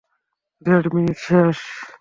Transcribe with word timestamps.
দেড় 0.61 0.87
মিনিট 0.95 1.17
শেষ। 1.25 1.57